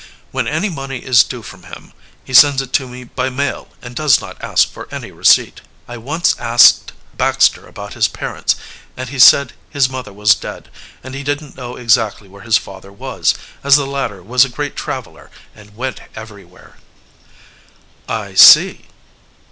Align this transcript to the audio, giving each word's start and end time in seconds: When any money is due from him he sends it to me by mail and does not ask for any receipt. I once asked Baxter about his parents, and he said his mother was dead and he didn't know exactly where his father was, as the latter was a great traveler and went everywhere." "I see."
When 0.31 0.47
any 0.47 0.67
money 0.67 0.97
is 0.97 1.23
due 1.23 1.43
from 1.43 1.61
him 1.61 1.93
he 2.23 2.33
sends 2.33 2.59
it 2.59 2.73
to 2.73 2.87
me 2.87 3.03
by 3.03 3.29
mail 3.29 3.67
and 3.83 3.95
does 3.95 4.19
not 4.19 4.43
ask 4.43 4.67
for 4.67 4.87
any 4.91 5.11
receipt. 5.11 5.61
I 5.87 5.97
once 5.97 6.35
asked 6.39 6.93
Baxter 7.15 7.67
about 7.67 7.93
his 7.93 8.07
parents, 8.07 8.55
and 8.97 9.09
he 9.09 9.19
said 9.19 9.53
his 9.69 9.89
mother 9.89 10.11
was 10.11 10.33
dead 10.33 10.69
and 11.03 11.13
he 11.13 11.21
didn't 11.21 11.55
know 11.55 11.75
exactly 11.75 12.27
where 12.27 12.41
his 12.41 12.57
father 12.57 12.91
was, 12.91 13.35
as 13.63 13.75
the 13.75 13.85
latter 13.85 14.23
was 14.23 14.43
a 14.43 14.49
great 14.49 14.75
traveler 14.75 15.29
and 15.55 15.77
went 15.77 16.01
everywhere." 16.15 16.77
"I 18.09 18.33
see." 18.33 18.87